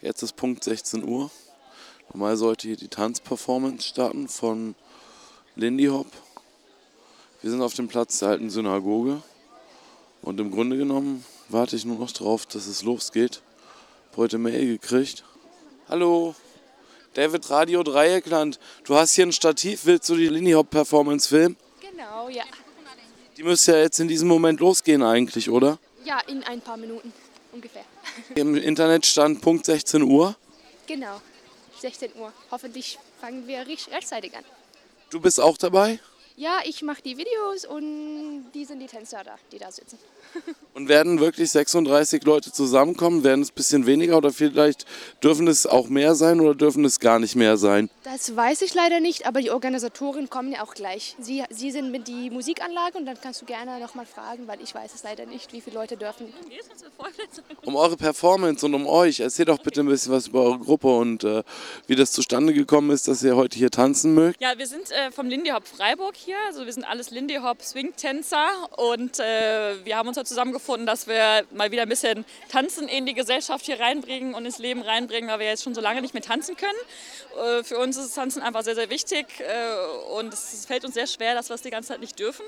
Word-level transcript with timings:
Jetzt 0.00 0.22
ist 0.22 0.36
Punkt 0.36 0.62
16 0.62 1.02
Uhr. 1.02 1.28
Normal 2.12 2.36
sollte 2.36 2.68
hier 2.68 2.76
die 2.76 2.86
Tanzperformance 2.86 3.88
starten 3.88 4.28
von 4.28 4.76
Lindy 5.56 5.86
Hop. 5.86 6.06
Wir 7.42 7.50
sind 7.50 7.60
auf 7.62 7.74
dem 7.74 7.88
Platz 7.88 8.20
der 8.20 8.28
alten 8.28 8.48
Synagoge. 8.48 9.20
Und 10.22 10.38
im 10.38 10.52
Grunde 10.52 10.76
genommen 10.76 11.24
warte 11.48 11.74
ich 11.74 11.84
nur 11.84 11.98
noch 11.98 12.12
darauf, 12.12 12.46
dass 12.46 12.68
es 12.68 12.84
losgeht. 12.84 13.42
Hab 14.10 14.18
heute 14.18 14.38
Mail 14.38 14.78
gekriegt. 14.78 15.24
Hallo, 15.88 16.36
David 17.14 17.50
Radio 17.50 17.82
Dreieckland. 17.82 18.60
Du 18.84 18.94
hast 18.94 19.14
hier 19.14 19.26
ein 19.26 19.32
Stativ. 19.32 19.84
Willst 19.84 20.08
du 20.08 20.14
die 20.14 20.28
Lindy 20.28 20.52
Hop 20.52 20.70
Performance 20.70 21.28
filmen? 21.28 21.56
Genau, 21.80 22.28
ja. 22.28 22.44
Die 23.36 23.42
müsste 23.42 23.72
ja 23.72 23.78
jetzt 23.78 23.98
in 23.98 24.06
diesem 24.06 24.28
Moment 24.28 24.60
losgehen 24.60 25.02
eigentlich, 25.02 25.50
oder? 25.50 25.80
Ja, 26.04 26.20
in 26.28 26.44
ein 26.44 26.60
paar 26.60 26.76
Minuten 26.76 27.12
ungefähr. 27.52 27.84
Im 28.34 28.54
Internet 28.56 29.06
stand 29.06 29.40
Punkt 29.40 29.64
16 29.66 30.02
Uhr. 30.02 30.36
Genau, 30.86 31.20
16 31.80 32.14
Uhr. 32.16 32.32
Hoffentlich 32.50 32.98
fangen 33.20 33.46
wir 33.46 33.66
recht- 33.66 33.90
rechtzeitig 33.90 34.36
an. 34.36 34.44
Du 35.10 35.20
bist 35.20 35.40
auch 35.40 35.56
dabei? 35.56 35.98
Ja, 36.38 36.60
ich 36.64 36.82
mache 36.82 37.02
die 37.02 37.16
Videos 37.16 37.64
und 37.64 38.52
die 38.54 38.64
sind 38.64 38.78
die 38.78 38.86
Tänzer 38.86 39.24
da, 39.24 39.34
die 39.50 39.58
da 39.58 39.72
sitzen. 39.72 39.98
Und 40.74 40.88
werden 40.88 41.18
wirklich 41.18 41.50
36 41.50 42.22
Leute 42.22 42.52
zusammenkommen? 42.52 43.24
Werden 43.24 43.42
es 43.42 43.50
ein 43.50 43.54
bisschen 43.54 43.86
weniger 43.86 44.16
oder 44.16 44.30
vielleicht 44.30 44.84
dürfen 45.20 45.48
es 45.48 45.66
auch 45.66 45.88
mehr 45.88 46.14
sein 46.14 46.38
oder 46.38 46.54
dürfen 46.54 46.84
es 46.84 47.00
gar 47.00 47.18
nicht 47.18 47.34
mehr 47.34 47.56
sein? 47.56 47.90
Das 48.04 48.36
weiß 48.36 48.62
ich 48.62 48.74
leider 48.74 49.00
nicht, 49.00 49.26
aber 49.26 49.40
die 49.40 49.50
Organisatoren 49.50 50.30
kommen 50.30 50.52
ja 50.52 50.62
auch 50.62 50.74
gleich. 50.74 51.16
Sie, 51.18 51.42
sie 51.50 51.72
sind 51.72 51.90
mit 51.90 52.06
die 52.06 52.30
Musikanlage 52.30 52.98
und 52.98 53.06
dann 53.06 53.20
kannst 53.20 53.42
du 53.42 53.46
gerne 53.46 53.80
nochmal 53.80 54.06
fragen, 54.06 54.46
weil 54.46 54.60
ich 54.62 54.72
weiß 54.72 54.94
es 54.94 55.02
leider 55.02 55.26
nicht, 55.26 55.52
wie 55.52 55.60
viele 55.60 55.74
Leute 55.74 55.96
dürfen. 55.96 56.32
Um 57.64 57.74
eure 57.74 57.96
Performance 57.96 58.64
und 58.64 58.74
um 58.74 58.86
euch, 58.86 59.18
erzählt 59.18 59.48
doch 59.48 59.58
bitte 59.58 59.80
ein 59.80 59.86
bisschen 59.86 60.12
was 60.12 60.28
über 60.28 60.42
eure 60.42 60.60
Gruppe 60.60 60.88
und 60.88 61.24
äh, 61.24 61.42
wie 61.88 61.96
das 61.96 62.12
zustande 62.12 62.52
gekommen 62.52 62.90
ist, 62.90 63.08
dass 63.08 63.24
ihr 63.24 63.34
heute 63.34 63.58
hier 63.58 63.70
tanzen 63.70 64.14
mögt. 64.14 64.40
Ja, 64.40 64.56
wir 64.56 64.66
sind 64.68 64.92
äh, 64.92 65.10
vom 65.10 65.26
Lindy 65.26 65.50
Hop 65.50 65.66
Freiburg 65.66 66.14
hier. 66.14 66.27
Also 66.48 66.66
wir 66.66 66.72
sind 66.72 66.84
alles 66.84 67.10
Lindy 67.10 67.36
Hop 67.36 67.62
Swing-Tänzer 67.62 68.48
und 68.76 69.18
äh, 69.18 69.84
wir 69.84 69.96
haben 69.96 70.08
uns 70.08 70.16
heute 70.18 70.28
zusammengefunden, 70.28 70.86
dass 70.86 71.06
wir 71.06 71.46
mal 71.52 71.70
wieder 71.70 71.82
ein 71.82 71.88
bisschen 71.88 72.24
Tanzen 72.50 72.86
in 72.86 73.06
die 73.06 73.14
Gesellschaft 73.14 73.64
hier 73.64 73.80
reinbringen 73.80 74.34
und 74.34 74.44
ins 74.44 74.58
Leben 74.58 74.82
reinbringen, 74.82 75.30
weil 75.30 75.38
wir 75.38 75.46
jetzt 75.46 75.62
schon 75.62 75.74
so 75.74 75.80
lange 75.80 76.02
nicht 76.02 76.12
mehr 76.12 76.22
tanzen 76.22 76.56
können. 76.56 77.58
Äh, 77.60 77.64
für 77.64 77.78
uns 77.78 77.96
ist 77.96 78.14
Tanzen 78.14 78.42
einfach 78.42 78.62
sehr, 78.62 78.74
sehr 78.74 78.90
wichtig 78.90 79.26
äh, 79.40 80.16
und 80.18 80.34
es 80.34 80.66
fällt 80.66 80.84
uns 80.84 80.94
sehr 80.94 81.06
schwer, 81.06 81.34
dass 81.34 81.48
wir 81.48 81.54
es 81.54 81.62
die 81.62 81.70
ganze 81.70 81.88
Zeit 81.88 82.00
nicht 82.00 82.18
dürfen. 82.18 82.44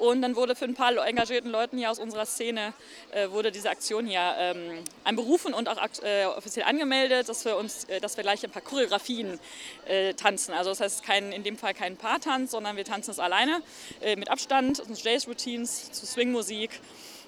Und 0.00 0.22
dann 0.22 0.34
wurde 0.34 0.56
für 0.56 0.64
ein 0.64 0.74
paar 0.74 0.96
engagierten 1.06 1.50
Leuten 1.50 1.76
hier 1.76 1.90
aus 1.90 1.98
unserer 1.98 2.24
Szene 2.24 2.72
äh, 3.12 3.28
wurde 3.28 3.52
diese 3.52 3.68
Aktion 3.68 4.06
hier 4.06 4.34
ähm, 4.38 4.78
einberufen 5.04 5.52
und 5.52 5.68
auch 5.68 5.76
äh, 6.02 6.24
offiziell 6.24 6.64
angemeldet, 6.64 7.28
dass 7.28 7.44
wir 7.44 7.58
uns, 7.58 7.84
äh, 7.84 8.00
dass 8.00 8.16
wir 8.16 8.24
gleich 8.24 8.42
ein 8.42 8.50
paar 8.50 8.62
Choreografien 8.62 9.38
äh, 9.86 10.14
tanzen. 10.14 10.54
Also 10.54 10.70
das 10.70 10.80
heißt 10.80 11.02
kein, 11.04 11.32
in 11.32 11.42
dem 11.42 11.58
Fall 11.58 11.74
kein 11.74 11.98
Paartanz, 11.98 12.52
sondern 12.52 12.78
wir 12.78 12.84
tanzen 12.86 13.10
es 13.10 13.18
alleine 13.18 13.60
äh, 14.00 14.16
mit 14.16 14.30
Abstand, 14.30 14.80
uns 14.80 15.04
Jazz-Routines 15.04 15.92
zu 15.92 16.06
Swing-Musik 16.06 16.70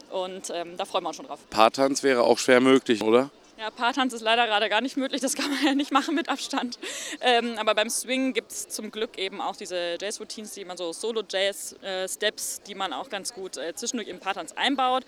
und 0.08 0.48
ähm, 0.48 0.78
da 0.78 0.86
freuen 0.86 1.04
wir 1.04 1.08
uns 1.08 1.16
schon 1.18 1.26
drauf. 1.26 1.40
Paartanz 1.50 2.02
wäre 2.02 2.22
auch 2.22 2.38
schwer 2.38 2.62
möglich, 2.62 3.02
oder? 3.02 3.30
Ja, 3.62 3.70
Paartanz 3.70 4.12
ist 4.12 4.22
leider 4.22 4.48
gerade 4.48 4.68
gar 4.68 4.80
nicht 4.80 4.96
möglich, 4.96 5.20
das 5.20 5.36
kann 5.36 5.48
man 5.48 5.62
ja 5.64 5.72
nicht 5.76 5.92
machen 5.92 6.16
mit 6.16 6.28
Abstand. 6.28 6.80
Ähm, 7.20 7.54
aber 7.58 7.76
beim 7.76 7.90
Swing 7.90 8.32
gibt 8.32 8.50
es 8.50 8.66
zum 8.66 8.90
Glück 8.90 9.16
eben 9.16 9.40
auch 9.40 9.54
diese 9.54 9.96
Jazz-Routines, 10.00 10.54
die 10.54 10.64
man 10.64 10.76
so 10.76 10.92
Solo-Jazz-Steps, 10.92 12.62
die 12.62 12.74
man 12.74 12.92
auch 12.92 13.08
ganz 13.08 13.32
gut 13.32 13.56
äh, 13.58 13.72
zwischendurch 13.76 14.08
im 14.08 14.18
Paartanz 14.18 14.50
einbaut. 14.56 15.04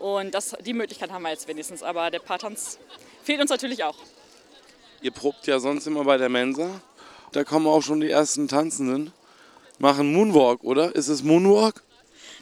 Und 0.00 0.34
das, 0.34 0.56
die 0.66 0.72
Möglichkeit 0.72 1.12
haben 1.12 1.22
wir 1.22 1.30
jetzt 1.30 1.46
wenigstens, 1.46 1.84
aber 1.84 2.10
der 2.10 2.18
Paartanz 2.18 2.80
fehlt 3.22 3.40
uns 3.40 3.50
natürlich 3.50 3.84
auch. 3.84 3.98
Ihr 5.00 5.12
probt 5.12 5.46
ja 5.46 5.60
sonst 5.60 5.86
immer 5.86 6.02
bei 6.02 6.16
der 6.16 6.28
Mensa. 6.28 6.80
Da 7.30 7.44
kommen 7.44 7.68
auch 7.68 7.82
schon 7.82 8.00
die 8.00 8.10
ersten 8.10 8.48
Tanzenden. 8.48 9.12
Machen 9.78 10.12
Moonwalk, 10.12 10.64
oder? 10.64 10.92
Ist 10.96 11.06
es 11.06 11.22
Moonwalk? 11.22 11.84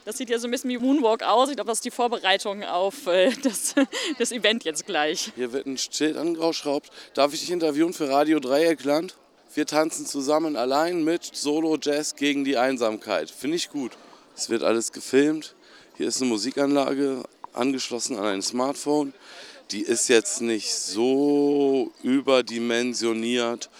Das 0.04 0.16
sieht 0.16 0.30
ja 0.30 0.38
so 0.38 0.48
ein 0.48 0.50
bisschen 0.50 0.70
wie 0.70 0.78
Moonwalk 0.78 1.22
aus. 1.22 1.50
Ich 1.50 1.56
glaube, 1.56 1.68
das 1.68 1.78
ist 1.78 1.84
die 1.84 1.90
Vorbereitung 1.90 2.64
auf 2.64 3.06
äh, 3.06 3.30
das, 3.42 3.74
das 4.18 4.32
Event 4.32 4.64
jetzt 4.64 4.86
gleich. 4.86 5.32
Hier 5.36 5.52
wird 5.52 5.66
ein 5.66 5.76
Schild 5.76 6.16
angeschraubt. 6.16 6.90
Darf 7.14 7.34
ich 7.34 7.40
dich 7.40 7.50
interviewen 7.50 7.92
für 7.92 8.08
Radio 8.08 8.40
Dreieckland? 8.40 9.16
Wir 9.54 9.66
tanzen 9.66 10.06
zusammen 10.06 10.56
allein 10.56 11.04
mit 11.04 11.24
Solo 11.24 11.76
Jazz 11.80 12.14
gegen 12.14 12.44
die 12.44 12.56
Einsamkeit. 12.56 13.30
Finde 13.30 13.56
ich 13.56 13.68
gut. 13.68 13.92
Es 14.36 14.48
wird 14.48 14.62
alles 14.62 14.92
gefilmt. 14.92 15.54
Hier 15.96 16.08
ist 16.08 16.20
eine 16.20 16.30
Musikanlage 16.30 17.24
angeschlossen 17.52 18.16
an 18.16 18.26
ein 18.26 18.42
Smartphone. 18.42 19.12
Die 19.70 19.82
ist 19.82 20.08
jetzt 20.08 20.40
nicht 20.40 20.72
so 20.72 21.92
überdimensioniert, 22.02 23.70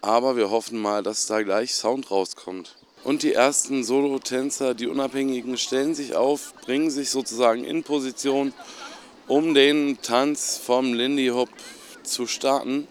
aber 0.00 0.36
wir 0.36 0.50
hoffen 0.50 0.78
mal, 0.78 1.02
dass 1.02 1.26
da 1.26 1.42
gleich 1.42 1.74
Sound 1.74 2.10
rauskommt. 2.10 2.76
Und 3.06 3.22
die 3.22 3.34
ersten 3.34 3.84
Solo-Tänzer, 3.84 4.74
die 4.74 4.88
Unabhängigen, 4.88 5.56
stellen 5.58 5.94
sich 5.94 6.16
auf, 6.16 6.52
bringen 6.64 6.90
sich 6.90 7.10
sozusagen 7.10 7.62
in 7.62 7.84
Position, 7.84 8.52
um 9.28 9.54
den 9.54 9.98
Tanz 10.02 10.58
vom 10.58 10.92
Lindy 10.92 11.28
Hop 11.28 11.48
zu 12.02 12.26
starten. 12.26 12.88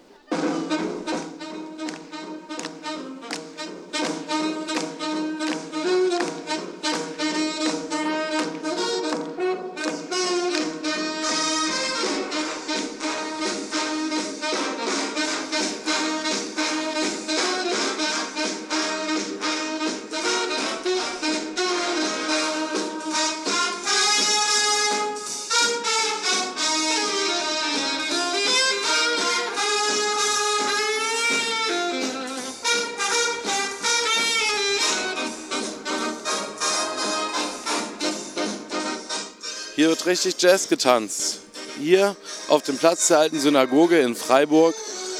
Richtig 40.06 40.36
Jazz 40.38 40.68
getanzt. 40.68 41.40
Hier 41.78 42.16
auf 42.48 42.62
dem 42.62 42.78
Platz 42.78 43.08
der 43.08 43.18
alten 43.18 43.38
Synagoge 43.38 44.00
in 44.00 44.16
Freiburg, 44.16 44.74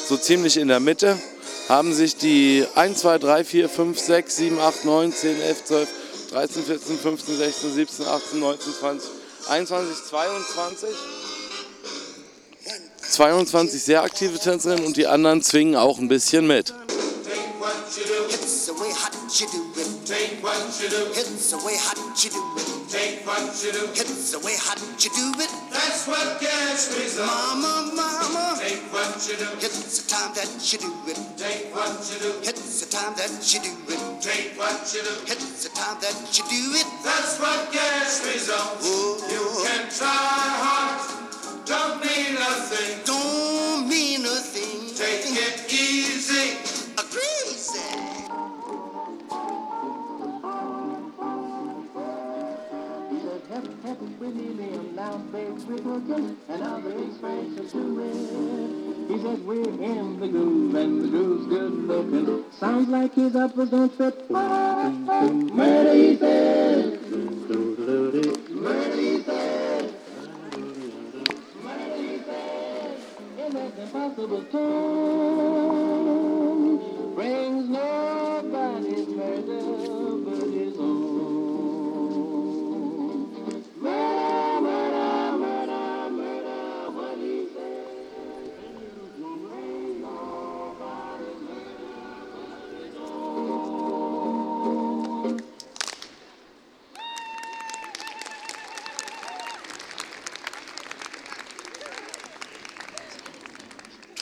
so 0.09 0.17
ziemlich 0.17 0.57
in 0.57 0.69
der 0.69 0.81
Mitte, 0.81 1.21
haben 1.69 1.93
sich 1.93 2.17
die 2.17 2.65
1, 2.75 3.01
2, 3.01 3.19
3, 3.19 3.45
4, 3.45 3.69
5, 3.69 3.99
6, 3.99 4.37
7, 4.37 4.61
8, 4.61 4.85
9, 4.85 5.13
10, 5.13 5.41
11, 5.43 5.65
12, 5.65 5.89
13, 6.31 6.65
14, 6.65 6.99
15, 6.99 7.37
16, 7.37 7.75
17, 7.75 8.07
18, 8.07 8.41
19, 8.41 8.75
20, 8.81 9.11
21, 9.49 10.05
22. 10.09 10.89
22 13.11 13.83
sehr 13.83 14.03
aktive 14.03 14.39
Tänzerinnen 14.39 14.85
und 14.85 14.97
die 14.97 15.07
anderen 15.07 15.43
zwingen 15.43 15.77
auch 15.77 15.99
ein 15.99 16.09
bisschen 16.09 16.47
mit. 16.47 16.75
It's 18.29 18.67
the 18.67 18.73
way 18.73 18.91
hot 18.93 19.15
you 19.41 19.47
do 19.47 19.81
it. 19.81 19.87
It's 21.17 21.51
the 21.51 21.57
way 21.65 21.77
hot 21.77 21.97
you 22.23 22.31
do 22.31 22.39
it. 22.61 22.76
Take 22.89 23.27
what 23.27 23.51
you 23.65 23.73
do. 23.73 23.83
It's 23.99 24.31
the 24.31 24.39
way 24.47 24.55
hot 24.55 24.79
you 25.03 25.11
do 25.11 25.43
it. 25.43 25.51
That's 25.73 26.07
what 26.07 26.41
gets 26.41 26.95
me 26.95 27.03
Mama, 27.19 27.91
mama. 27.95 28.55
Take 28.63 28.87
what 28.95 29.11
you 29.27 29.37
do. 29.37 29.49
It's 29.59 30.03
the 30.03 30.15
time 30.15 30.33
that 30.35 30.47
you 30.71 30.79
do 30.79 30.93
it. 31.11 31.19
Take 31.37 31.75
what 31.75 31.99
you 32.07 32.19
do. 32.23 32.31
It's 32.47 32.85
the 32.85 32.97
time 32.97 33.15
that 33.19 33.43
you 33.43 33.59
do 33.59 33.75
it. 33.91 34.23
Take 34.23 34.55
what 34.57 34.87
you 34.95 35.03
do. 35.03 35.15
It's 35.27 35.65
the 35.65 35.71
time 35.75 35.99
that 36.01 36.15
you 36.31 36.45
do 36.47 36.79
it. 36.79 36.87
That's 37.03 37.41
what 37.41 37.73
gets 37.73 38.23
results. 38.23 38.87
Oh, 38.87 39.19
oh, 39.19 39.27
oh. 39.27 39.63
You 39.63 39.67
can 39.67 39.91
try 39.91 40.47
hard. 40.63 41.67
Don't 41.67 41.99
mean 42.01 42.35
nothing. 42.35 43.03
Don't 43.05 43.56
and 56.49 56.63
other 56.63 56.91
expressions 57.05 57.73
to 57.73 58.01
it. 58.01 59.09
He 59.09 59.23
says 59.23 59.39
we're 59.41 59.63
in 59.63 60.21
the 60.21 60.29
groove 60.29 60.75
and 60.75 61.05
the 61.05 61.09
groove's 61.09 61.47
good 61.47 61.73
looking. 61.73 62.45
Sounds 62.59 62.89
like 62.89 63.15
his 63.15 63.37
uppers 63.37 63.71
don't 63.71 63.93
fit. 63.97 64.31
Murder, 64.31 65.95
he 65.95 66.17
says. 66.17 67.01
Murder, 68.51 68.97
he 68.97 69.23
says. 69.23 69.93
Murder, 71.63 71.97
he 71.97 72.19
says. 72.19 73.01
In 73.39 73.53
that 73.53 73.79
impossible 73.79 74.45
tone 74.45 75.86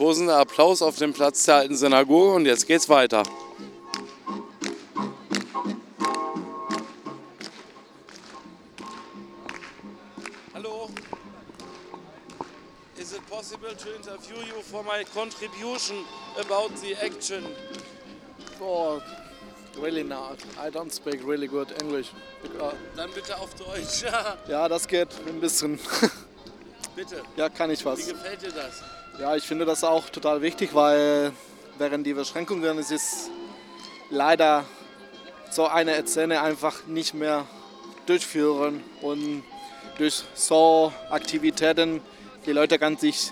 Tosender 0.05 0.37
Applaus 0.37 0.83
auf 0.83 0.97
dem 0.97 1.15
Platz 1.15 1.45
der 1.47 1.55
alten 1.55 1.77
Synagoge 1.77 2.35
und 2.35 2.45
jetzt 2.45 2.67
geht's 2.67 2.91
weiter. 2.91 3.23
Hallo. 10.53 10.91
Is 12.99 13.15
it 13.15 13.27
possible 13.31 13.75
to 13.75 13.95
interview 13.97 14.37
you 14.47 14.61
for 14.61 14.83
my 14.85 15.05
contribution 15.15 16.05
about 16.39 16.77
the 16.83 16.95
action? 17.03 17.43
Oh, 18.61 19.01
really 19.81 20.05
not. 20.05 20.37
I 20.61 20.69
don't 20.69 20.93
speak 20.93 21.27
really 21.27 21.47
good 21.47 21.69
English. 21.81 22.11
Dann 22.95 23.11
bitte 23.15 23.39
auf 23.39 23.55
Deutsch. 23.55 24.05
Ja, 24.49 24.69
das 24.69 24.87
geht 24.87 25.09
ein 25.27 25.41
bisschen. 25.41 25.81
bitte. 26.95 27.23
Ja, 27.39 27.49
kann 27.49 27.71
ich 27.71 27.81
Wie 27.81 27.87
was. 27.87 28.07
gefällt 28.07 28.43
dir 28.43 28.53
das? 28.53 28.83
Ja, 29.21 29.37
ich 29.37 29.45
finde 29.45 29.65
das 29.65 29.85
auch 29.85 30.11
total 30.11 30.43
wichtig, 30.43 30.75
weil 30.75 31.33
während 31.79 32.05
die 32.05 32.15
Beschränkungen 32.15 32.79
es 32.79 32.91
ist 32.91 33.31
leider 34.11 34.65
so 35.51 35.69
eine 35.69 36.05
Szene 36.05 36.43
einfach 36.43 36.85
nicht 36.87 37.15
mehr 37.15 37.47
durchführen 38.07 38.83
und 39.03 39.45
durch 39.99 40.25
so 40.35 40.93
Aktivitäten 41.11 42.01
die 42.45 42.51
Leute 42.51 42.77
kann 42.77 42.97
sich 42.97 43.31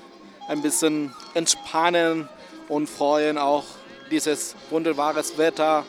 ein 0.49 0.63
bisschen 0.63 1.13
entspannen 1.35 2.29
und 2.69 2.89
freuen 2.89 3.37
auch 3.37 3.65
dieses 4.09 4.55
wunderbares 4.71 5.37
Wetter 5.37 5.85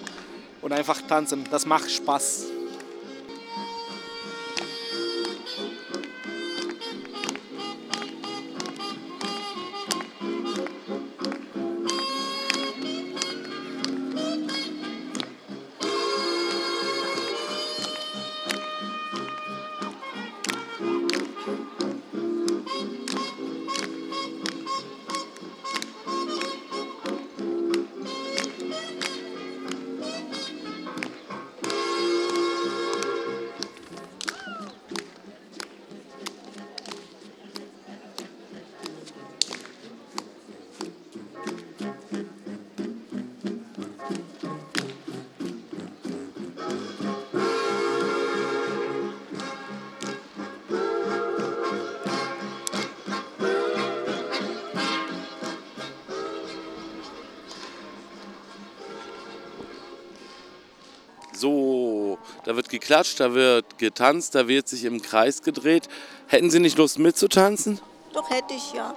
und 0.64 0.74
einfach 0.74 1.02
tanzen. 1.08 1.48
Das 1.52 1.68
macht 1.68 1.92
Spaß. 1.92 2.53
Da 62.46 62.56
wird 62.56 62.70
geklatscht, 62.70 63.20
da 63.20 63.34
wird 63.34 63.78
getanzt, 63.78 64.36
da 64.36 64.48
wird 64.48 64.68
sich 64.68 64.84
im 64.86 65.02
Kreis 65.02 65.42
gedreht. 65.42 65.88
Hätten 66.28 66.50
Sie 66.50 66.60
nicht 66.60 66.78
Lust 66.78 67.00
mitzutanzen? 67.00 67.80
Doch 68.14 68.30
hätte 68.30 68.54
ich, 68.54 68.74
ja. 68.74 68.96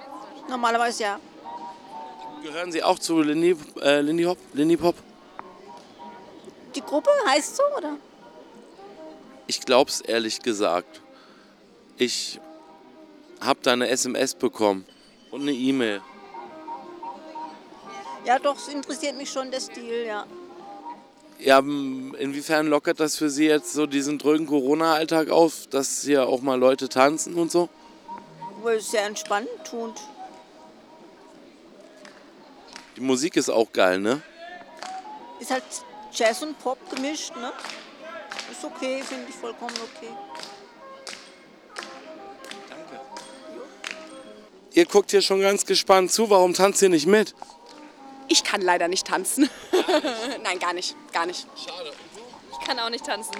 Normalerweise 0.49 1.03
ja. 1.03 1.19
Gehören 2.43 2.71
Sie 2.71 2.83
auch 2.83 2.99
zu 2.99 3.21
Lindy, 3.21 3.55
äh, 3.81 4.01
Lindy 4.01 4.23
Hop? 4.23 4.37
Lindy 4.53 4.77
Pop? 4.77 4.95
Die 6.75 6.81
Gruppe 6.81 7.09
heißt 7.27 7.55
so, 7.55 7.63
oder? 7.77 7.97
Ich 9.47 9.61
glaub's 9.61 10.01
ehrlich 10.01 10.41
gesagt. 10.41 11.01
Ich 11.97 12.39
habe 13.41 13.59
da 13.63 13.73
eine 13.73 13.87
SMS 13.87 14.35
bekommen 14.35 14.85
und 15.31 15.41
eine 15.41 15.53
E-Mail. 15.53 16.01
Ja, 18.25 18.37
doch, 18.39 18.57
es 18.57 18.67
interessiert 18.67 19.15
mich 19.15 19.31
schon 19.31 19.49
der 19.49 19.61
Stil, 19.61 20.05
ja. 20.05 20.25
Ja, 21.39 21.59
inwiefern 21.59 22.67
lockert 22.67 22.99
das 22.99 23.15
für 23.15 23.29
Sie 23.29 23.45
jetzt 23.45 23.73
so 23.73 23.85
diesen 23.85 24.17
drögen 24.17 24.47
Corona-Alltag 24.47 25.29
auf, 25.29 25.67
dass 25.67 26.01
hier 26.01 26.27
auch 26.27 26.41
mal 26.41 26.59
Leute 26.59 26.89
tanzen 26.89 27.35
und 27.35 27.51
so? 27.51 27.69
Weil 28.63 28.77
es 28.77 28.91
sehr 28.91 29.05
entspannend 29.05 29.49
tut. 29.63 29.93
Die 32.95 33.01
Musik 33.01 33.37
ist 33.37 33.49
auch 33.49 33.71
geil, 33.71 33.99
ne? 33.99 34.21
Ist 35.39 35.51
halt 35.51 35.63
Jazz 36.11 36.41
und 36.41 36.57
Pop 36.57 36.79
gemischt, 36.89 37.35
ne? 37.35 37.53
Ist 38.51 38.63
okay, 38.63 39.03
finde 39.03 39.25
ich 39.29 39.35
vollkommen 39.35 39.75
okay. 39.95 40.09
Ihr 44.73 44.85
guckt 44.85 45.11
hier 45.11 45.21
schon 45.21 45.41
ganz 45.41 45.65
gespannt 45.65 46.11
zu. 46.11 46.29
Warum 46.29 46.53
tanzt 46.53 46.81
ihr 46.81 46.89
nicht 46.89 47.07
mit? 47.07 47.35
Ich 48.27 48.43
kann 48.43 48.61
leider 48.61 48.87
nicht 48.87 49.07
tanzen. 49.07 49.49
Nein, 50.43 50.59
gar 50.59 50.73
nicht, 50.73 50.95
gar 51.13 51.25
nicht. 51.25 51.47
Schade. 51.55 51.93
Ich 52.51 52.67
kann 52.67 52.79
auch 52.79 52.89
nicht 52.89 53.05
tanzen. 53.05 53.35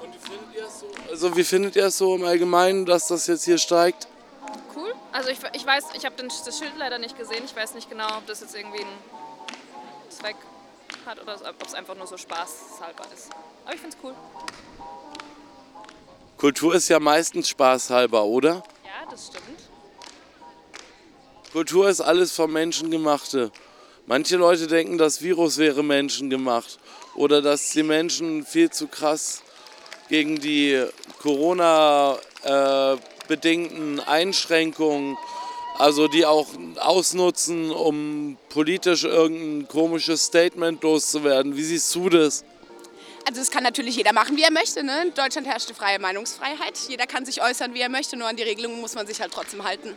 Und 0.00 0.14
wie 0.14 0.18
findet 0.18 0.54
ihr 0.54 0.66
es 0.66 0.80
so? 0.80 0.86
Also 1.10 1.36
wie 1.36 1.44
findet 1.44 1.76
ihr 1.76 1.86
es 1.86 1.98
so 1.98 2.14
im 2.14 2.24
Allgemeinen, 2.24 2.86
dass 2.86 3.08
das 3.08 3.26
jetzt 3.26 3.44
hier 3.44 3.58
steigt? 3.58 4.08
Cool. 4.74 4.94
Also 5.12 5.28
ich, 5.28 5.38
ich 5.52 5.66
weiß, 5.66 5.84
ich 5.94 6.04
habe 6.04 6.14
das 6.16 6.58
Schild 6.58 6.72
leider 6.78 6.98
nicht 6.98 7.16
gesehen. 7.18 7.44
Ich 7.44 7.54
weiß 7.54 7.74
nicht 7.74 7.90
genau, 7.90 8.18
ob 8.18 8.26
das 8.26 8.40
jetzt 8.40 8.54
irgendwie 8.54 8.80
einen 8.80 8.98
Zweck 10.08 10.36
hat 11.06 11.20
oder 11.20 11.34
ob 11.34 11.66
es 11.66 11.74
einfach 11.74 11.94
nur 11.94 12.06
so 12.06 12.16
spaßhalber 12.16 13.04
ist. 13.14 13.30
Aber 13.64 13.74
ich 13.74 13.80
finde 13.80 13.96
es 13.96 14.04
cool. 14.04 14.14
Kultur 16.36 16.74
ist 16.74 16.88
ja 16.88 17.00
meistens 17.00 17.48
spaßhalber, 17.48 18.24
oder? 18.24 18.62
Ja, 18.84 19.10
das 19.10 19.26
stimmt. 19.28 19.53
Kultur 21.54 21.88
ist 21.88 22.00
alles 22.00 22.32
vom 22.32 22.52
Menschen 22.52 22.90
gemachte. 22.90 23.52
Manche 24.06 24.36
Leute 24.36 24.66
denken, 24.66 24.98
das 24.98 25.22
Virus 25.22 25.56
wäre 25.56 25.84
menschengemacht 25.84 26.80
oder 27.14 27.40
dass 27.42 27.70
die 27.70 27.84
Menschen 27.84 28.44
viel 28.44 28.70
zu 28.70 28.88
krass 28.88 29.44
gegen 30.08 30.40
die 30.40 30.84
Corona-bedingten 31.22 34.00
Einschränkungen, 34.00 35.16
also 35.78 36.08
die 36.08 36.26
auch 36.26 36.48
ausnutzen, 36.80 37.70
um 37.70 38.36
politisch 38.48 39.04
irgendein 39.04 39.68
komisches 39.68 40.24
Statement 40.24 40.82
loszuwerden. 40.82 41.56
Wie 41.56 41.62
siehst 41.62 41.94
du 41.94 42.08
das? 42.08 42.44
Also 43.28 43.40
das 43.40 43.52
kann 43.52 43.62
natürlich 43.62 43.94
jeder 43.94 44.12
machen, 44.12 44.36
wie 44.36 44.42
er 44.42 44.50
möchte. 44.50 44.82
Ne? 44.82 45.02
In 45.02 45.14
Deutschland 45.14 45.46
herrscht 45.46 45.70
die 45.70 45.74
freie 45.74 46.00
Meinungsfreiheit. 46.00 46.76
Jeder 46.88 47.06
kann 47.06 47.24
sich 47.24 47.40
äußern, 47.40 47.74
wie 47.74 47.80
er 47.80 47.90
möchte, 47.90 48.16
nur 48.16 48.26
an 48.26 48.34
die 48.34 48.42
Regelungen 48.42 48.80
muss 48.80 48.96
man 48.96 49.06
sich 49.06 49.20
halt 49.20 49.32
trotzdem 49.32 49.62
halten. 49.62 49.96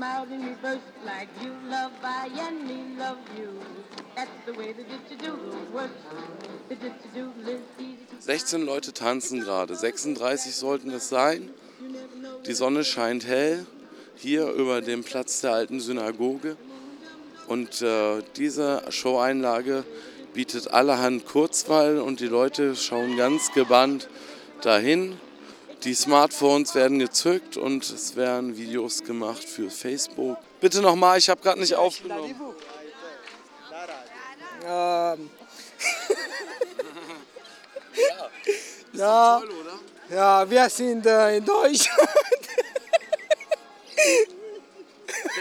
Come 0.00 0.02
out 0.02 0.28
in 0.30 0.46
reverse. 0.46 0.80
Like 1.04 1.28
you 1.42 1.52
love 1.68 1.92
I 2.02 2.28
and 2.38 2.66
me 2.66 2.98
love 2.98 3.18
you. 3.36 3.60
That's 4.16 4.30
the 4.46 4.52
way 4.54 4.72
the 4.72 4.84
do 5.16 5.38
works. 5.72 5.90
The 6.68 6.76
do 7.14 7.32
is 7.46 7.60
easy 7.78 7.96
to 8.10 8.20
16 8.20 8.64
Leute 8.64 8.92
tanzen 8.92 9.40
gerade, 9.40 9.74
36 9.74 10.54
sollten 10.54 10.90
es 10.90 11.08
sein. 11.08 11.50
Die 12.46 12.52
Sonne 12.52 12.84
scheint 12.84 13.26
hell 13.26 13.66
hier 14.16 14.50
über 14.52 14.80
dem 14.80 15.04
Platz 15.04 15.40
der 15.40 15.52
alten 15.52 15.80
Synagoge. 15.80 16.56
Und 17.46 17.82
äh, 17.82 18.22
diese 18.36 18.82
Showeinlage 18.90 19.84
bietet 20.32 20.68
allerhand 20.68 21.26
Kurzweil 21.26 21.98
und 21.98 22.20
die 22.20 22.28
Leute 22.28 22.76
schauen 22.76 23.16
ganz 23.16 23.52
gebannt 23.52 24.08
dahin. 24.62 25.18
Die 25.84 25.94
Smartphones 25.94 26.74
werden 26.74 26.98
gezückt 26.98 27.56
und 27.56 27.88
es 27.88 28.14
werden 28.14 28.56
Videos 28.56 29.02
gemacht 29.02 29.42
für 29.44 29.70
Facebook. 29.70 30.36
Bitte 30.60 30.82
nochmal, 30.82 31.16
ich 31.18 31.30
habe 31.30 31.40
gerade 31.40 31.58
nicht 31.58 31.74
aufgenommen. 31.74 32.34
Ähm. 34.62 35.30
ja, 38.92 39.42
ja, 40.10 40.50
wir 40.50 40.68
sind 40.68 41.06
äh, 41.06 41.38
in 41.38 41.44
Deutschland. 41.46 42.10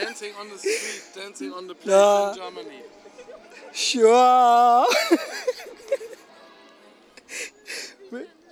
Dancing 0.02 0.34
on 0.40 0.48
the 0.50 0.58
street, 0.58 1.04
dancing 1.16 1.52
on 1.54 1.68
the 1.68 1.74
place 1.74 1.92
Ja. 1.94 2.30
in 2.32 2.36
Germany. 2.38 2.84
Sure. 3.74 4.86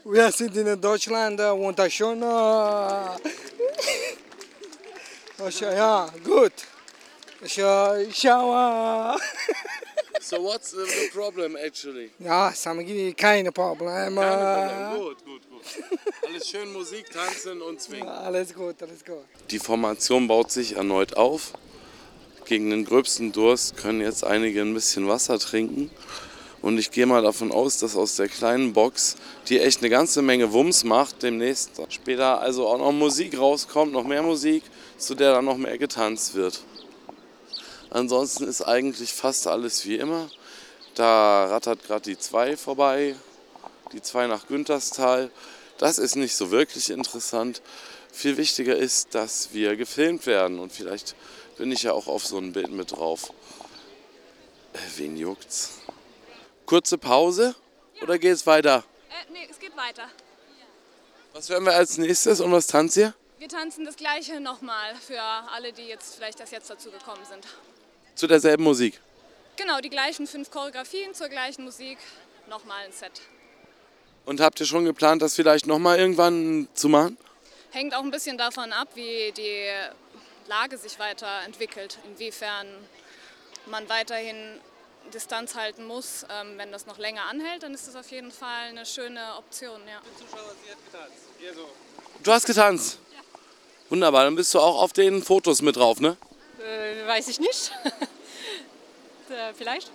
Wir- 0.09 0.13
Wir 0.13 0.31
sind 0.31 0.55
in 0.55 0.79
Deutschland 0.81 1.39
äh, 1.39 1.49
und 1.49 1.77
schon. 1.91 2.21
Äh, 2.21 3.17
ich, 5.49 5.59
ja, 5.59 6.09
gut. 6.23 6.53
Ich 7.43 7.57
äh, 7.59 8.11
schaue. 8.13 9.17
So 10.21 10.37
what's 10.43 10.71
the, 10.71 10.77
the 10.85 11.09
problem 11.13 11.55
actually? 11.55 12.09
Ja, 12.19 12.51
Samagi, 12.53 13.13
keine 13.13 13.51
Probleme. 13.51 14.19
Keine 14.21 14.95
Problem. 14.95 15.05
Gut, 15.05 15.25
gut, 15.25 15.41
gut. 15.49 15.61
Alles 16.27 16.47
schön 16.49 16.73
Musik, 16.73 17.09
tanzen 17.11 17.61
und 17.61 17.81
swingen. 17.81 18.07
Alles 18.07 18.53
gut, 18.53 18.81
alles 18.81 19.05
gut. 19.05 19.23
Die 19.51 19.59
Formation 19.59 20.27
baut 20.27 20.51
sich 20.51 20.75
erneut 20.75 21.15
auf. 21.15 21.53
Gegen 22.45 22.69
den 22.71 22.85
gröbsten 22.85 23.31
Durst 23.33 23.75
können 23.77 24.01
jetzt 24.01 24.23
einige 24.23 24.61
ein 24.61 24.73
bisschen 24.73 25.07
Wasser 25.07 25.37
trinken. 25.37 25.91
Und 26.61 26.79
ich 26.79 26.91
gehe 26.91 27.05
mal 27.05 27.21
davon 27.21 27.51
aus, 27.51 27.77
dass 27.77 27.95
aus 27.95 28.15
der 28.15 28.27
kleinen 28.27 28.73
Box, 28.73 29.15
die 29.47 29.59
echt 29.59 29.79
eine 29.79 29.89
ganze 29.89 30.21
Menge 30.21 30.51
Wumms 30.53 30.83
macht, 30.83 31.21
demnächst 31.23 31.71
später 31.89 32.41
also 32.41 32.67
auch 32.67 32.79
noch 32.79 32.91
Musik 32.91 33.37
rauskommt, 33.37 33.93
noch 33.93 34.03
mehr 34.03 34.23
Musik, 34.23 34.63
zu 34.97 35.13
der 35.13 35.33
dann 35.33 35.45
noch 35.45 35.57
mehr 35.57 35.77
getanzt 35.77 36.33
wird. 36.33 36.61
Ansonsten 37.89 38.45
ist 38.45 38.63
eigentlich 38.63 39.13
fast 39.13 39.47
alles 39.47 39.85
wie 39.85 39.95
immer. 39.95 40.29
Da 40.95 41.45
rattert 41.45 41.85
gerade 41.85 42.09
die 42.09 42.17
2 42.17 42.57
vorbei, 42.57 43.15
die 43.93 44.01
2 44.01 44.27
nach 44.27 44.47
Günterstal. 44.47 45.29
Das 45.77 45.99
ist 45.99 46.15
nicht 46.15 46.35
so 46.35 46.49
wirklich 46.51 46.89
interessant. 46.89 47.61
Viel 48.11 48.37
wichtiger 48.37 48.75
ist, 48.75 49.13
dass 49.13 49.49
wir 49.53 49.75
gefilmt 49.75 50.25
werden 50.25 50.59
und 50.59 50.73
vielleicht 50.73 51.15
bin 51.57 51.71
ich 51.71 51.83
ja 51.83 51.93
auch 51.93 52.07
auf 52.07 52.25
so 52.25 52.39
ein 52.39 52.51
Bild 52.51 52.71
mit 52.71 52.93
drauf. 52.93 53.31
Äh, 54.73 54.79
wen 54.97 55.17
juckt's? 55.17 55.73
Kurze 56.67 56.97
Pause 56.97 57.55
oder 58.01 58.19
geht's 58.19 58.45
weiter? 58.45 58.83
Äh, 59.09 59.31
nee, 59.31 59.47
es 59.49 59.57
geht 59.57 59.75
weiter. 59.77 60.09
Was 61.31 61.49
hören 61.49 61.63
wir 61.63 61.73
als 61.73 61.97
nächstes 61.97 62.41
und 62.41 62.51
was 62.51 62.67
tanzt 62.67 62.97
ihr? 62.97 63.13
Wir 63.39 63.47
tanzen 63.47 63.85
das 63.85 63.95
gleiche 63.95 64.41
nochmal 64.41 64.93
für 64.95 65.21
alle, 65.21 65.71
die 65.71 65.83
jetzt 65.83 66.15
vielleicht 66.15 66.41
erst 66.41 66.51
jetzt 66.51 66.69
dazu 66.69 66.91
gekommen 66.91 67.23
sind. 67.23 67.47
Zu 68.15 68.27
derselben 68.27 68.65
Musik. 68.65 68.99
Genau, 69.55 69.79
die 69.79 69.89
gleichen 69.89 70.27
fünf 70.27 70.51
Choreografien 70.51 71.13
zur 71.13 71.29
gleichen 71.29 71.63
Musik, 71.63 71.99
nochmal 72.49 72.83
ein 72.85 72.91
Set. 72.91 73.21
Und 74.25 74.41
habt 74.41 74.59
ihr 74.59 74.65
schon 74.65 74.83
geplant, 74.83 75.21
das 75.21 75.35
vielleicht 75.35 75.67
nochmal 75.67 75.97
irgendwann 75.97 76.67
zu 76.73 76.89
machen? 76.89 77.17
Hängt 77.71 77.95
auch 77.95 78.03
ein 78.03 78.11
bisschen 78.11 78.37
davon 78.37 78.73
ab, 78.73 78.89
wie 78.95 79.31
die 79.31 79.69
Lage 80.49 80.77
sich 80.77 80.99
weiterentwickelt, 80.99 81.97
inwiefern 82.03 82.67
man 83.67 83.87
weiterhin 83.87 84.59
Distanz 85.13 85.55
halten 85.55 85.85
muss. 85.85 86.25
Ähm, 86.29 86.57
wenn 86.57 86.71
das 86.71 86.85
noch 86.85 86.97
länger 86.97 87.25
anhält, 87.25 87.63
dann 87.63 87.73
ist 87.73 87.87
das 87.87 87.95
auf 87.95 88.09
jeden 88.11 88.31
Fall 88.31 88.69
eine 88.69 88.85
schöne 88.85 89.19
Option. 89.37 89.81
Ja. 89.87 90.01
Du 92.23 92.31
hast 92.31 92.45
getanzt. 92.45 92.99
Wunderbar, 93.89 94.25
dann 94.25 94.35
bist 94.35 94.53
du 94.53 94.59
auch 94.59 94.81
auf 94.81 94.91
den 94.91 95.23
Fotos 95.23 95.61
mit 95.61 95.77
drauf, 95.77 96.01
ne? 96.01 96.17
Äh, 96.59 97.07
weiß 97.07 97.29
ich 97.29 97.39
nicht. 97.39 97.71
äh, 99.29 99.53
vielleicht. 99.55 99.91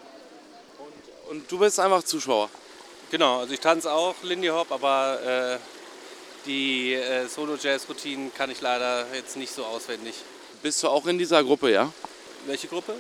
Und 1.29 1.51
du 1.51 1.59
bist 1.59 1.79
einfach 1.79 2.03
Zuschauer. 2.03 2.49
Genau, 3.11 3.41
also 3.41 3.53
ich 3.53 3.61
tanze 3.61 3.93
auch 3.93 4.15
Lindy 4.23 4.49
Hop, 4.49 4.73
aber 4.73 5.21
äh, 5.23 5.59
die 6.47 6.95
äh, 6.95 7.27
Solo-Jazz-Routinen 7.27 8.33
kann 8.33 8.51
ich 8.51 8.63
leider 8.63 9.07
jetzt 9.15 9.37
nicht 9.37 9.53
so 9.53 9.65
auswendig. 9.65 10.15
Bist 10.63 10.83
du 10.83 10.89
auch 10.89 11.07
in 11.07 11.19
dieser 11.19 11.45
Gruppe, 11.45 11.71
ja? 11.71 11.93
Welche 12.47 12.69
Gruppe? 12.69 12.95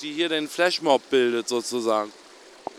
Die 0.00 0.12
hier 0.12 0.28
den 0.28 0.48
Flashmob 0.48 1.02
bildet 1.10 1.48
sozusagen. 1.48 2.12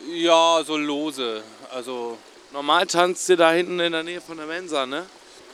Ja, 0.10 0.64
so 0.66 0.78
lose. 0.78 1.44
Also 1.72 2.18
Normal 2.54 2.88
tanzt 2.88 3.28
ihr 3.30 3.36
da 3.36 3.52
hinten 3.52 3.80
in 3.82 3.92
der 3.92 4.04
Nähe 4.04 4.22
von 4.22 4.38
der 4.38 4.46
Mensa, 4.46 4.86
ne? 4.86 5.06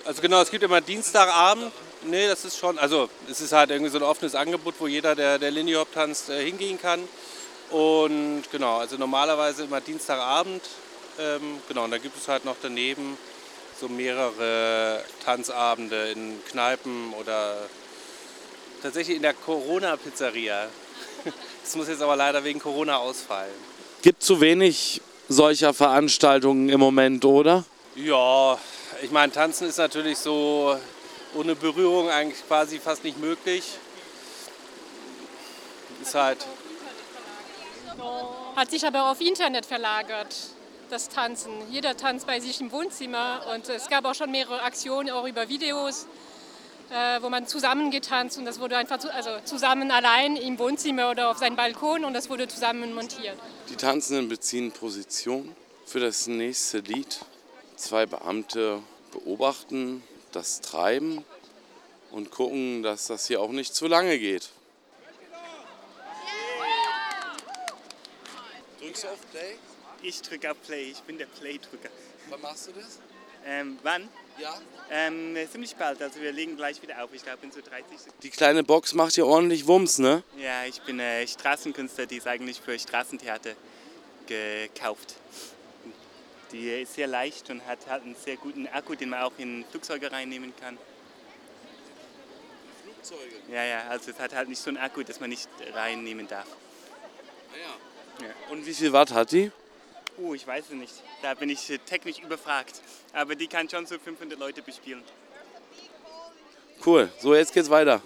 Also 0.06 0.22
genau, 0.22 0.42
es 0.42 0.52
gibt 0.52 0.64
immer 0.64 0.80
Dienstagabend. 0.80 1.72
Nee, 2.04 2.28
das 2.28 2.46
ist 2.46 2.58
schon, 2.58 2.78
also 2.78 3.10
es 3.30 3.42
ist 3.42 3.52
halt 3.52 3.72
irgendwie 3.72 3.90
so 3.90 3.98
ein 3.98 4.04
offenes 4.04 4.36
Angebot, 4.36 4.76
wo 4.78 4.88
jeder, 4.88 5.16
der, 5.16 5.40
der 5.40 5.50
Lindy 5.50 5.74
Hop 5.74 5.92
tanzt, 5.92 6.30
äh, 6.30 6.46
hingehen 6.46 6.80
kann. 6.80 7.02
Und 7.72 8.44
genau, 8.52 8.78
also 8.78 8.98
normalerweise 8.98 9.64
immer 9.64 9.82
Dienstagabend. 9.82 10.62
Ähm, 11.20 11.60
genau, 11.68 11.86
und 11.86 11.92
da 11.92 11.98
gibt 11.98 12.16
es 12.18 12.28
halt 12.28 12.46
noch 12.46 12.58
daneben 12.62 13.18
so 13.80 13.88
mehrere 13.88 15.04
Tanzabende 15.26 16.12
in 16.12 16.44
Kneipen 16.46 17.14
oder 17.14 17.58
tatsächlich 18.84 19.18
in 19.18 19.24
der 19.24 19.34
Corona-Pizzeria. 19.34 20.68
Das 21.64 21.76
muss 21.76 21.88
jetzt 21.88 22.02
aber 22.02 22.16
leider 22.16 22.44
wegen 22.44 22.60
Corona 22.60 22.98
ausfallen. 22.98 23.54
Gibt 24.02 24.22
zu 24.22 24.42
wenig 24.42 25.02
solcher 25.30 25.74
Veranstaltungen 25.74 26.70
im 26.70 26.80
Moment, 26.80 27.24
oder? 27.24 27.64
Ja, 27.96 28.60
ich 29.02 29.12
meine, 29.12 29.32
tanzen 29.32 29.70
ist 29.70 29.78
natürlich 29.78 30.18
so 30.18 30.78
ohne 31.34 31.56
Berührung 31.56 32.10
eigentlich 32.10 32.46
quasi 32.46 32.80
fast 32.80 33.04
nicht 33.04 33.18
möglich. 33.18 33.64
Ist 36.02 36.16
halt, 36.16 36.46
Hat 38.56 38.70
sich 38.70 38.86
aber 38.86 39.10
auf 39.10 39.22
Internet 39.22 39.66
verlagert, 39.66 40.36
das 40.90 41.08
Tanzen. 41.08 41.52
Jeder 41.72 41.96
tanzt 41.96 42.28
bei 42.28 42.40
sich 42.40 42.60
im 42.60 42.72
Wohnzimmer 42.72 43.46
und 43.54 43.70
es 43.70 43.88
gab 43.88 44.06
auch 44.06 44.16
schon 44.16 44.32
mehrere 44.32 44.62
Aktionen, 44.62 45.10
auch 45.10 45.26
über 45.26 45.48
Videos, 45.48 46.08
äh, 46.94 47.22
wo 47.22 47.30
man 47.30 47.48
zusammen 47.48 47.90
getanzt 47.90 48.38
und 48.38 48.46
das 48.46 48.60
wurde 48.60 48.78
einfach 48.78 49.00
zu, 49.00 49.12
also 49.12 49.32
zusammen 49.46 49.90
allein 49.90 50.36
im 50.36 50.60
Wohnzimmer 50.60 51.10
oder 51.10 51.32
auf 51.32 51.40
seinem 51.40 51.56
Balkon 51.56 52.06
und 52.06 52.14
das 52.14 52.30
wurde 52.30 52.48
zusammen 52.48 52.94
montiert. 52.94 53.36
Die 53.70 53.76
Tanzenden 53.76 54.30
beziehen 54.30 54.72
Position 54.72 55.56
für 55.86 56.00
das 56.00 56.28
nächste 56.28 56.80
Lied. 56.80 57.20
Zwei 57.76 58.06
Beamte 58.06 58.82
beobachten 59.12 60.04
das 60.32 60.62
Treiben 60.62 61.26
und 62.12 62.30
gucken, 62.30 62.84
dass 62.84 63.08
das 63.08 63.26
hier 63.28 63.42
auch 63.42 63.52
nicht 63.52 63.74
zu 63.74 63.88
lange 63.88 64.20
geht. 64.20 64.50
Drückst 68.80 69.04
du 69.04 69.08
auf 69.08 69.32
Play? 69.32 69.56
Ich 70.04 70.22
drücke 70.22 70.52
auf 70.52 70.62
Play, 70.62 70.92
ich 70.92 71.02
bin 71.02 71.18
der 71.18 71.26
Play-Drücker. 71.26 71.90
Wann 72.30 72.42
machst 72.42 72.68
du 72.68 72.72
das? 72.74 73.00
Ähm, 73.46 73.78
wann? 73.84 74.10
Ja. 74.38 74.60
Ähm, 74.90 75.36
ziemlich 75.52 75.76
bald, 75.76 76.02
also 76.02 76.20
wir 76.22 76.32
legen 76.32 76.56
gleich 76.56 76.82
wieder 76.82 77.04
auf. 77.04 77.14
Ich 77.14 77.24
glaube 77.24 77.40
in 77.44 77.52
so 77.52 77.62
30 77.62 77.86
Sekunden. 78.00 78.22
Die 78.22 78.30
kleine 78.30 78.64
Box 78.64 78.94
macht 78.94 79.14
hier 79.16 79.26
ordentlich 79.26 79.68
Wumms, 79.68 80.00
ne? 80.00 80.24
Ja, 80.38 80.66
ich 80.66 80.82
bin 80.82 81.00
äh, 81.00 81.26
Straßenkünstler, 81.28 82.06
die 82.06 82.18
ist 82.18 82.28
eigentlich 82.28 82.60
für 82.62 82.78
Straßentheater 82.78 83.52
gekauft. 84.28 85.16
Die 86.52 86.70
ist 86.70 86.94
sehr 86.94 87.08
leicht 87.08 87.50
und 87.50 87.66
hat 87.66 87.80
halt 87.90 88.04
einen 88.04 88.16
sehr 88.16 88.38
guten 88.38 88.68
Akku, 88.68 88.96
den 88.96 89.10
man 89.10 89.24
auch 89.24 89.34
in 89.38 89.66
Flugzeuge 89.72 90.12
reinnehmen 90.12 90.54
kann. 90.60 90.78
Flugzeuge? 92.84 93.36
Ja, 93.52 93.64
ja, 93.64 93.88
also 93.90 94.12
es 94.12 94.20
hat 94.20 94.36
halt 94.36 94.50
nicht 94.50 94.62
so 94.62 94.70
einen 94.70 94.78
Akku, 94.78 95.04
dass 95.04 95.20
man 95.20 95.30
nicht 95.30 95.50
reinnehmen 95.74 96.28
darf. 96.28 96.48
Ja. 97.52 98.26
Ja. 98.26 98.34
Und 98.52 98.66
wie 98.66 98.74
viel 98.74 98.94
Watt 98.94 99.12
hat 99.12 99.32
die? 99.32 99.52
Oh, 100.18 100.34
ich 100.34 100.46
weiß 100.46 100.66
es 100.66 100.72
nicht. 100.72 100.94
Da 101.22 101.34
bin 101.34 101.50
ich 101.50 101.70
äh, 101.70 101.78
technisch 101.80 102.20
überfragt. 102.20 102.82
Aber 103.14 103.36
die 103.36 103.48
kann 103.48 103.70
schon 103.70 103.86
so 103.86 103.98
500 103.98 104.40
Leute 104.40 104.62
bespielen. 104.62 105.04
Cool. 106.86 107.10
So, 107.20 107.34
jetzt 107.34 107.54
geht's 107.54 107.70
weiter. 107.70 108.02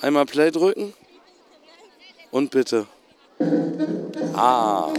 Einmal 0.00 0.26
Play 0.26 0.50
drücken. 0.50 0.94
Und 2.30 2.50
bitte. 2.50 2.86
Ah. 4.34 4.92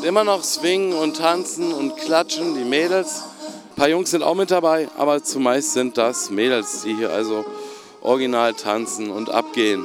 Und 0.00 0.06
immer 0.06 0.24
noch 0.24 0.42
swingen 0.42 0.94
und 0.94 1.18
tanzen 1.18 1.74
und 1.74 1.94
klatschen, 1.98 2.54
die 2.54 2.64
Mädels. 2.64 3.22
Ein 3.72 3.76
paar 3.76 3.88
Jungs 3.90 4.10
sind 4.10 4.22
auch 4.22 4.34
mit 4.34 4.50
dabei, 4.50 4.88
aber 4.96 5.22
zumeist 5.22 5.74
sind 5.74 5.98
das 5.98 6.30
Mädels, 6.30 6.84
die 6.84 6.94
hier 6.94 7.10
also 7.10 7.44
original 8.00 8.54
tanzen 8.54 9.10
und 9.10 9.28
abgehen. 9.28 9.84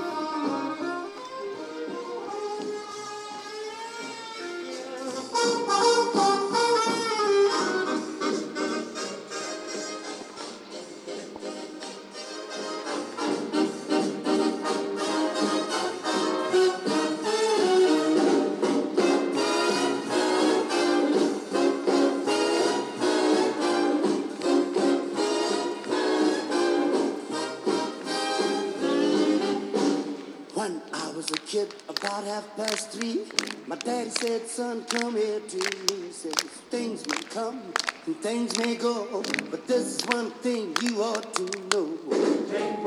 My 33.68 33.76
daddy 33.76 34.10
said, 34.10 34.48
son, 34.48 34.86
come 34.86 35.18
here 35.18 35.42
to 35.42 35.58
me. 35.58 36.08
He 36.08 36.12
says, 36.14 36.34
things 36.70 37.06
may 37.08 37.18
come 37.30 37.62
and 38.06 38.16
things 38.22 38.58
may 38.58 38.76
go, 38.76 39.22
but 39.52 39.68
this 39.68 39.98
is 39.98 40.06
one 40.08 40.32
thing 40.32 40.74
you 40.82 41.04
ought 41.04 41.34
to 41.36 41.65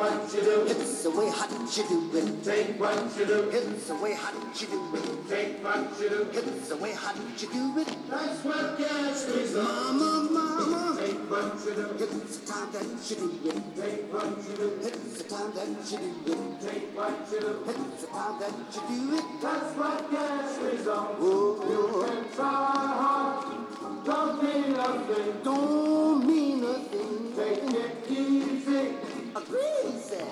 what 0.09 0.35
you 0.35 0.41
do. 0.41 0.67
It's 0.67 1.03
the 1.03 1.11
way 1.11 1.29
how 1.29 1.49
you 1.49 1.85
do 1.88 2.19
it. 2.19 2.45
Take 2.45 2.81
what 2.81 3.19
you 3.19 3.27
do. 3.27 3.50
It's 3.50 3.88
the 3.88 3.95
way 3.97 4.15
how 4.15 4.33
you 4.33 4.67
do 4.67 4.97
it. 4.97 5.29
Take 5.29 5.65
what 5.65 6.00
you 6.00 6.09
do. 6.09 6.29
It's 6.33 6.69
the 6.69 6.77
way 6.77 6.93
how 6.93 7.12
you 7.15 7.49
do 7.49 7.81
it. 7.81 7.97
That's 8.09 8.45
what 8.45 8.79
gets 8.79 9.29
me. 9.29 9.62
Mama, 9.62 10.29
mama. 10.33 10.97
Take 10.99 11.31
what 11.31 11.55
you 11.65 11.75
do. 11.75 12.21
It's 12.23 12.38
the 12.38 12.53
time 12.53 12.73
that 12.73 13.11
you 13.11 13.17
do 13.17 13.49
it. 13.50 13.62
Take 13.77 14.12
what 14.12 14.33
you 14.49 14.57
do. 14.57 14.69
It's 14.83 15.23
the 15.23 15.29
time 15.29 15.53
that 15.55 15.69
you 15.93 15.99
do 16.25 16.33
it. 16.33 16.61
Take 16.61 16.97
what 16.97 17.29
you 17.33 17.41
do. 17.41 17.53
It's 17.69 18.03
the 18.03 18.09
time 18.09 18.41
that 18.41 18.55
you 18.75 18.83
do 18.88 19.17
it. 19.19 19.25
That's 19.43 19.77
what 19.77 20.11
gets 20.11 20.59
results. 20.59 21.17
Oh, 21.21 21.61
you 21.69 21.83
can 22.07 22.25
try 22.35 22.73
hard. 23.00 24.05
Don't 24.05 24.43
mean 24.43 24.73
nothing. 24.73 25.33
Don't 25.45 26.27
mean 26.27 26.61
nothing. 26.62 27.33
Take 27.37 27.75
it 27.75 28.11
easy. 28.11 29.18
Greasy. 29.35 30.25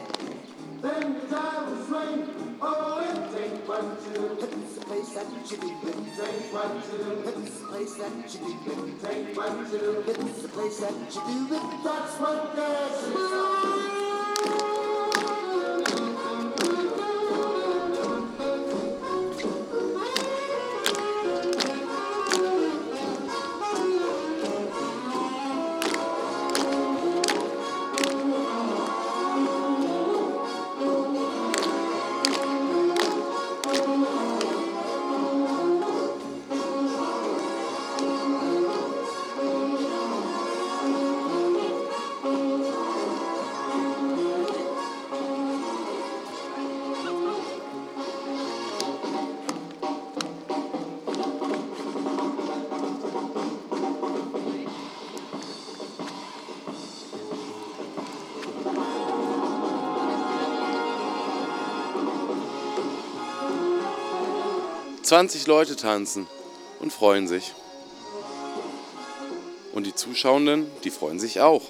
Then 0.83 1.15
the 1.15 1.27
time 1.35 1.71
will 1.71 1.87
swing. 1.87 2.57
Oh, 2.61 3.05
and 3.07 3.37
take 3.37 3.69
what 3.69 3.83
you 3.83 4.13
do. 4.15 4.25
It's 4.41 4.75
the 4.77 4.85
place 4.87 5.11
that 5.15 5.27
you 5.31 5.57
do 5.57 5.67
it. 5.67 5.97
Take 6.17 6.53
what 6.53 6.73
you 6.75 6.99
do. 6.99 7.11
It's 7.43 7.61
the 7.61 7.67
place 7.67 7.95
that 7.97 8.15
you 8.35 8.41
do 8.65 8.75
it. 8.87 9.03
Take 9.03 9.37
what 9.37 9.73
you 9.73 9.79
do. 9.79 10.05
It's 10.07 10.43
the 10.43 10.49
place 10.49 10.79
that 10.81 10.95
you 11.15 11.49
do 11.49 11.55
it. 11.55 11.85
That's 11.85 12.15
what 12.21 12.57
gets– 12.57 14.03
20 65.07 65.47
Leute 65.47 65.77
tanzen 65.77 66.27
und 66.81 66.93
freuen 66.93 67.29
sich. 67.29 67.55
Und 69.73 69.87
die 69.87 69.95
Zuschauenden, 69.95 70.67
die 70.83 70.91
freuen 70.91 71.21
sich 71.21 71.41
auch. 71.41 71.63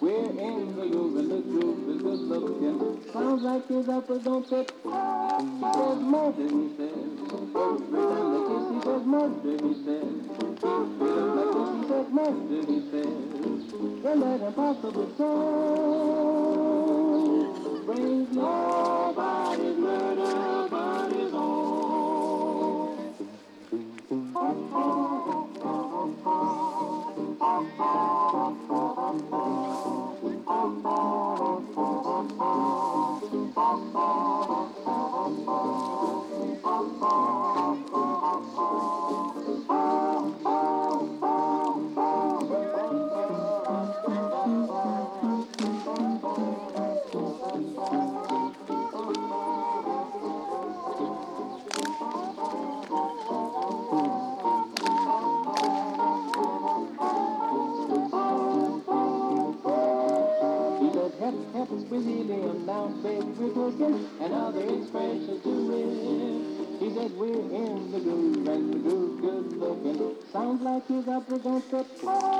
We're 0.00 0.28
in 0.28 0.76
the 0.76 0.86
groove, 0.90 1.16
and 1.16 1.30
the 1.30 1.40
groove 1.40 1.84
good 2.04 2.20
looking. 2.28 3.00
Sounds 3.12 3.42
like 3.42 3.66
his 3.68 3.88
uppers 3.88 4.22
don't 4.22 4.46
fit. 4.48 4.70
Murder, 4.84 6.42
he 6.42 6.68
says. 6.76 6.92
Every 7.54 8.02
time 8.04 8.28
they 8.32 8.42
kiss, 8.50 8.64
he 8.68 8.78
says, 8.84 9.02
he 12.68 12.80
says. 12.92 13.14
Like 14.04 14.20
that 14.20 14.40
impossible 14.46 15.08
song, 15.16 16.44
brings 17.86 18.28
nobody's 18.32 18.63
Sounds 70.44 70.60
like 70.60 70.90
you 70.90 71.00
got 71.00 71.26
the 71.26 71.38
gangster. 71.38 72.33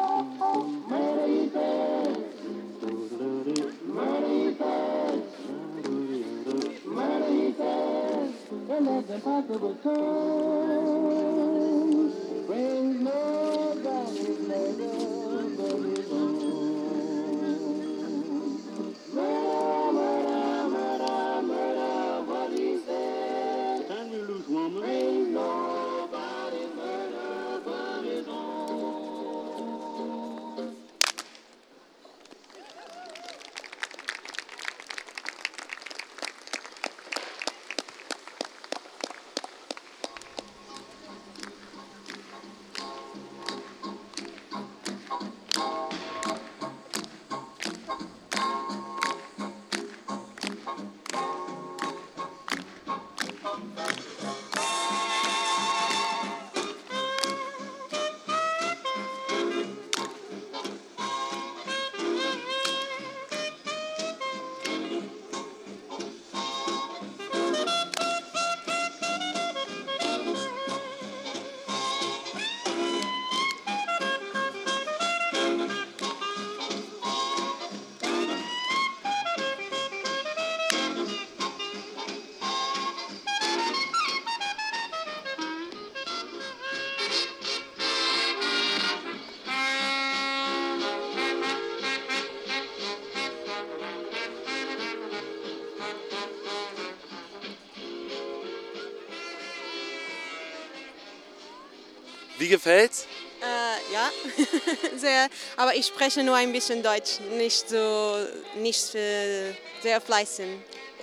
Wie 102.45 102.49
gefällt's? 102.49 103.07
Äh, 103.41 103.95
ja, 103.95 104.11
sehr. 104.99 105.29
Aber 105.57 105.75
ich 105.75 105.87
spreche 105.87 106.23
nur 106.23 106.35
ein 106.35 106.53
bisschen 106.53 106.83
Deutsch, 106.83 107.21
nicht 107.39 107.71
so, 107.71 108.19
nicht 108.57 108.95
äh, 108.95 109.55
sehr 109.83 109.99
fleißig. 109.99 110.45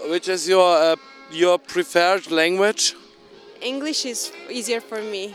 Which 0.05 0.27
is 0.27 0.47
your, 0.47 0.61
uh, 0.61 0.95
your 1.35 1.57
preferred 1.57 2.29
language? 2.29 2.93
English 3.59 4.05
is 4.05 4.31
easier 4.51 4.81
for 4.81 5.01
me. 5.01 5.33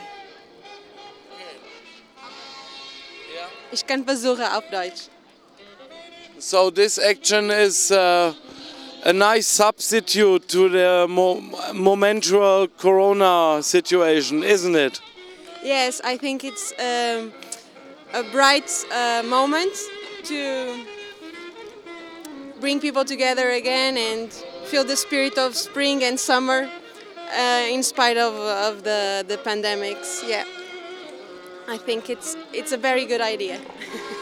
Ich 3.73 3.85
kann 3.85 4.05
versuchen 4.05 4.45
auf 4.45 4.63
Deutsch. 4.71 5.09
So 6.39 6.71
this 6.71 6.99
action 6.99 7.51
is 7.51 7.91
uh, 7.91 8.33
a 9.05 9.13
nice 9.13 9.49
substitute 9.49 10.47
to 10.51 10.69
the 10.69 11.07
mo 11.09 11.41
momental 11.75 12.69
corona 12.79 13.61
situation, 13.61 14.45
isn't 14.45 14.77
it? 14.77 15.01
Yes, 15.67 16.01
I 16.05 16.17
think 16.17 16.45
it's 16.45 16.73
um, 16.79 17.33
a 18.15 18.23
bright 18.31 18.71
uh, 18.93 19.25
moment 19.27 19.73
to 20.23 20.85
bring 22.61 22.79
people 22.79 23.05
together 23.05 23.51
again 23.51 23.99
and 23.99 24.33
feel 24.67 24.85
the 24.85 24.95
spirit 24.95 25.37
of 25.37 25.57
spring 25.57 26.05
and 26.05 26.21
summer 26.21 26.71
uh, 27.37 27.67
in 27.69 27.83
spite 27.83 28.17
of, 28.17 28.35
of 28.35 28.85
the, 28.85 29.25
the 29.27 29.39
pandemics. 29.39 30.23
Yeah, 30.25 30.45
I 31.67 31.79
think 31.79 32.11
it's, 32.11 32.37
it's 32.53 32.71
a 32.71 32.79
very 32.79 33.05
good 33.05 33.21
idea. 33.21 33.59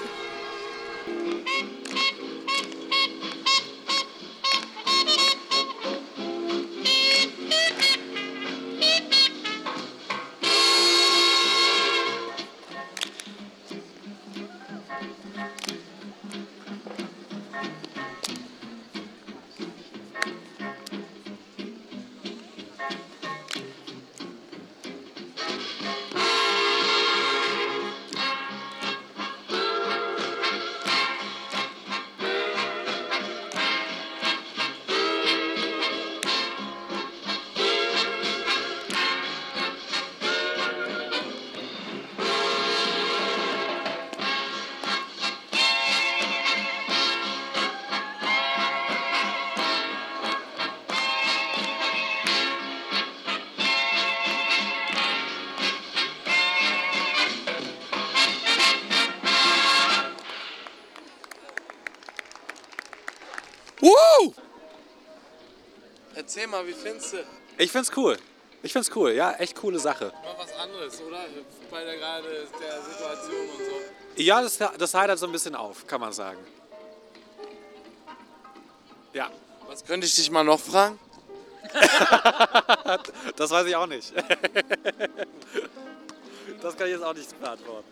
Mal, 66.47 66.67
wie 66.67 66.73
findest 66.73 67.15
du? 67.15 67.25
Ich 67.57 67.73
find's 67.73 67.91
cool. 67.97 68.19
Ich 68.63 68.73
find's 68.73 68.91
cool, 68.95 69.13
ja, 69.13 69.33
echt 69.33 69.57
coole 69.57 69.79
Sache. 69.79 70.13
Mal 70.23 70.37
was 70.39 70.53
anderes, 70.59 71.01
oder? 71.03 71.25
Bei 71.71 71.85
der 71.85 71.97
gerade 71.97 72.29
der 72.29 72.83
Situation 72.83 73.49
und 73.51 73.59
so. 73.59 74.23
Ja, 74.23 74.41
das, 74.43 74.59
das 74.79 74.95
heitert 74.95 75.19
so 75.19 75.27
ein 75.27 75.33
bisschen 75.33 75.55
auf, 75.55 75.87
kann 75.87 76.01
man 76.01 76.13
sagen. 76.13 76.39
Ja. 79.13 79.31
Was 79.69 79.85
könnte 79.85 80.07
ich 80.07 80.15
dich 80.15 80.31
mal 80.31 80.45
noch 80.45 80.61
fragen? 80.61 80.99
das 83.37 83.51
weiß 83.51 83.67
ich 83.67 83.77
auch 83.77 83.87
nicht. 83.87 84.13
das 86.63 86.77
kann 86.77 86.87
ich 86.87 86.93
jetzt 86.93 87.05
auch 87.05 87.15
nicht 87.15 87.41
beantworten. 87.41 87.89